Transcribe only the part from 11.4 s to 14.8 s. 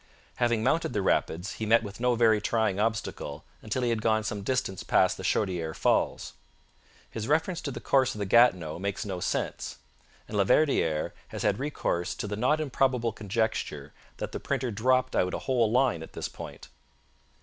had recourse to the not improbable conjecture that the printer